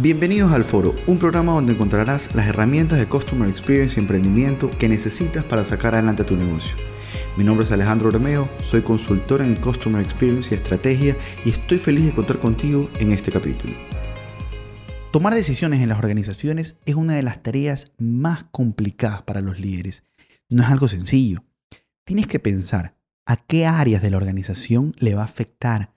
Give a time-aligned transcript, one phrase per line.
[0.00, 4.88] Bienvenidos al Foro, un programa donde encontrarás las herramientas de Customer Experience y emprendimiento que
[4.88, 6.76] necesitas para sacar adelante tu negocio.
[7.36, 12.04] Mi nombre es Alejandro Romeo, soy consultor en Customer Experience y Estrategia y estoy feliz
[12.04, 13.74] de contar contigo en este capítulo.
[15.10, 20.04] Tomar decisiones en las organizaciones es una de las tareas más complicadas para los líderes.
[20.48, 21.42] No es algo sencillo.
[22.04, 22.94] Tienes que pensar
[23.26, 25.92] a qué áreas de la organización le va a afectar,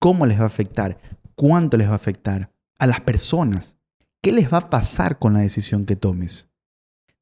[0.00, 0.98] cómo les va a afectar,
[1.36, 3.76] cuánto les va a afectar a las personas.
[4.22, 6.48] ¿Qué les va a pasar con la decisión que tomes?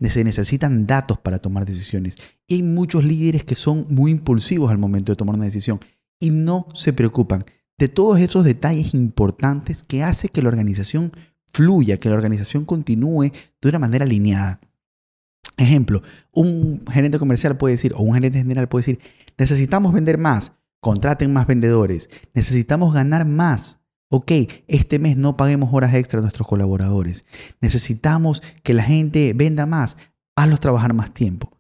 [0.01, 2.17] Se necesitan datos para tomar decisiones.
[2.47, 5.81] Y hay muchos líderes que son muy impulsivos al momento de tomar una decisión
[6.19, 7.45] y no se preocupan
[7.79, 11.13] de todos esos detalles importantes que hace que la organización
[11.53, 14.61] fluya, que la organización continúe de una manera alineada.
[15.57, 19.01] Ejemplo, un gerente comercial puede decir, o un gerente general puede decir,
[19.37, 23.81] necesitamos vender más, contraten más vendedores, necesitamos ganar más,
[24.13, 24.31] ok,
[24.69, 27.25] este mes no paguemos horas extra a nuestros colaboradores.
[27.63, 29.97] Necesitamos que la gente venda más,
[30.37, 31.59] hazlos trabajar más tiempo.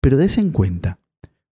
[0.00, 1.00] Pero des en cuenta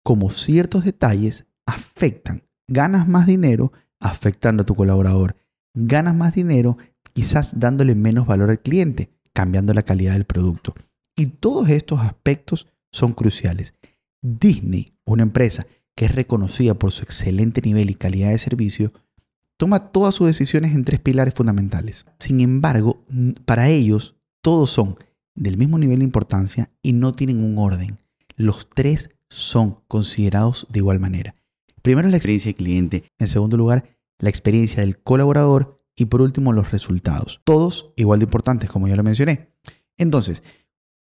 [0.02, 2.42] cómo ciertos detalles afectan.
[2.68, 5.34] Ganas más dinero afectando a tu colaborador.
[5.72, 6.76] Ganas más dinero
[7.14, 10.74] quizás dándole menos valor al cliente, cambiando la calidad del producto.
[11.16, 13.72] Y todos estos aspectos son cruciales.
[14.20, 18.92] Disney, una empresa que es reconocida por su excelente nivel y calidad de servicio,
[19.56, 22.06] toma todas sus decisiones en tres pilares fundamentales.
[22.18, 23.04] Sin embargo,
[23.44, 24.96] para ellos, todos son
[25.34, 27.98] del mismo nivel de importancia y no tienen un orden.
[28.36, 31.34] Los tres son considerados de igual manera.
[31.82, 36.52] Primero la experiencia del cliente, en segundo lugar la experiencia del colaborador y por último
[36.52, 37.40] los resultados.
[37.44, 39.52] Todos igual de importantes, como ya lo mencioné.
[39.96, 40.42] Entonces,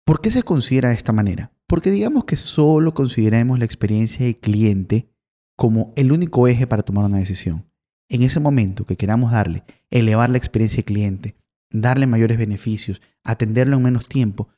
[0.05, 1.53] ¿por qué se considera de esta manera?
[1.67, 5.09] Porque digamos que solo consideremos la experiencia del cliente
[5.55, 7.70] como el único eje para tomar una decisión
[8.11, 11.35] en ese momento que queramos darle, elevar la experiencia del cliente,
[11.71, 14.49] darle mayores beneficios, atenderlo en menos tiempo,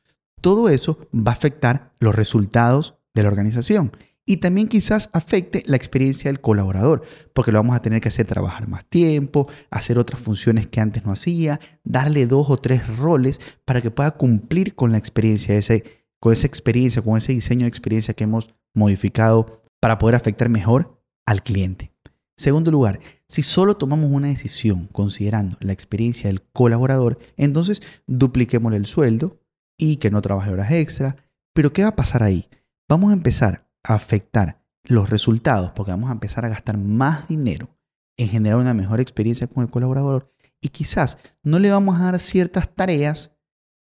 [0.42, 3.92] todo eso va a afectar los resultados de la organización.
[4.26, 8.26] Y también quizás afecte la experiencia del colaborador, porque lo vamos a tener que hacer
[8.26, 13.40] trabajar más tiempo, hacer otras funciones que antes no hacía, darle dos o tres roles
[13.66, 15.84] para que pueda cumplir con la experiencia, ese,
[16.20, 21.04] con esa experiencia, con ese diseño de experiencia que hemos modificado para poder afectar mejor
[21.28, 21.94] al cliente.
[22.36, 23.00] Segundo lugar,
[23.34, 29.40] si solo tomamos una decisión considerando la experiencia del colaborador, entonces dupliquemos el sueldo
[29.76, 31.16] y que no trabaje horas extra.
[31.52, 32.48] Pero ¿qué va a pasar ahí?
[32.88, 37.76] Vamos a empezar a afectar los resultados porque vamos a empezar a gastar más dinero
[38.18, 42.20] en generar una mejor experiencia con el colaborador y quizás no le vamos a dar
[42.20, 43.32] ciertas tareas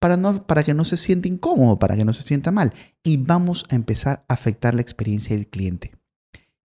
[0.01, 3.17] para, no, para que no se sienta incómodo, para que no se sienta mal y
[3.17, 5.91] vamos a empezar a afectar la experiencia del cliente.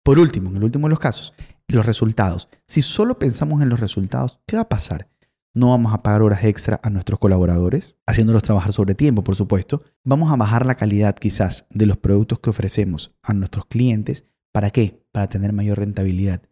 [0.02, 1.32] Por último, en el último de los casos,
[1.74, 2.48] los resultados.
[2.66, 5.08] Si solo pensamos en los resultados, ¿qué va a pasar?
[5.56, 9.82] No vamos a pagar horas extra a nuestros colaboradores, haciéndolos trabajar sobre tiempo, por supuesto.
[10.02, 14.26] Vamos a bajar la calidad quizás de los productos que ofrecemos a nuestros clientes.
[14.52, 15.06] ¿Para qué?
[15.12, 16.42] Para tener mayor rentabilidad.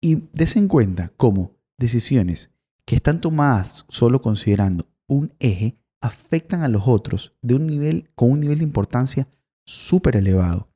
[0.00, 2.50] Y des en cuenta cómo decisiones
[2.84, 8.32] que están tomadas solo considerando un eje afectan a los otros de un nivel, con
[8.32, 9.28] un nivel de importancia
[9.64, 10.68] súper elevado.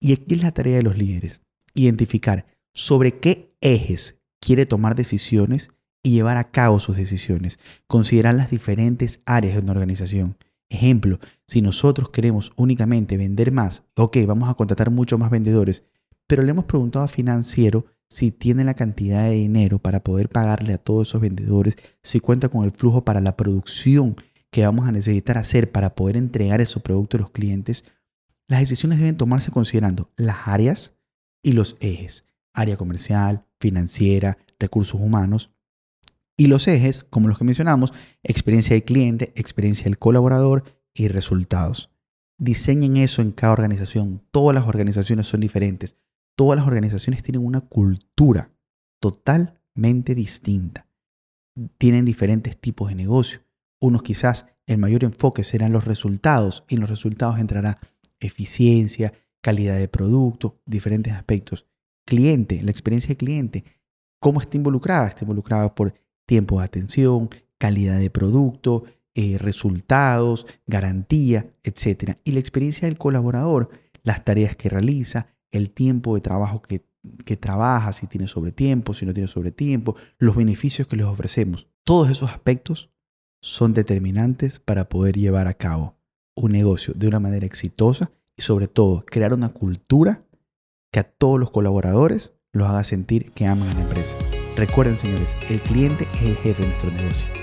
[0.00, 1.42] Y aquí es la tarea de los líderes,
[1.74, 5.70] identificar sobre qué ejes quiere tomar decisiones
[6.02, 7.58] y llevar a cabo sus decisiones.
[7.86, 10.36] Considerar las diferentes áreas de una organización.
[10.68, 15.84] Ejemplo, si nosotros queremos únicamente vender más, ok, vamos a contratar muchos más vendedores,
[16.26, 20.74] pero le hemos preguntado a financiero si tiene la cantidad de dinero para poder pagarle
[20.74, 24.16] a todos esos vendedores, si cuenta con el flujo para la producción
[24.50, 27.84] que vamos a necesitar hacer para poder entregar esos productos a los clientes,
[28.48, 30.94] las decisiones deben tomarse considerando las áreas
[31.42, 35.52] y los ejes área comercial, financiera, recursos humanos.
[36.36, 37.92] Y los ejes, como los que mencionamos,
[38.22, 40.64] experiencia del cliente, experiencia del colaborador
[40.94, 41.90] y resultados.
[42.38, 44.26] Diseñen eso en cada organización.
[44.30, 45.96] Todas las organizaciones son diferentes.
[46.36, 48.50] Todas las organizaciones tienen una cultura
[49.00, 50.88] totalmente distinta.
[51.78, 53.42] Tienen diferentes tipos de negocio.
[53.80, 57.78] Unos quizás el mayor enfoque serán los resultados y en los resultados entrará
[58.18, 61.66] eficiencia, calidad de producto, diferentes aspectos
[62.04, 63.64] cliente, la experiencia de cliente,
[64.20, 65.08] cómo está involucrada.
[65.08, 65.94] Está involucrada por
[66.26, 67.28] tiempo de atención,
[67.58, 68.84] calidad de producto,
[69.14, 72.16] eh, resultados, garantía, etc.
[72.24, 73.70] Y la experiencia del colaborador,
[74.02, 76.86] las tareas que realiza, el tiempo de trabajo que,
[77.24, 81.06] que trabaja, si tiene sobre tiempo, si no tiene sobre tiempo, los beneficios que les
[81.06, 81.66] ofrecemos.
[81.84, 82.90] Todos esos aspectos
[83.42, 85.96] son determinantes para poder llevar a cabo
[86.34, 90.24] un negocio de una manera exitosa y sobre todo crear una cultura
[90.92, 94.16] que a todos los colaboradores los haga sentir que aman a la empresa.
[94.56, 97.41] Recuerden, señores, el cliente es el jefe de nuestro negocio.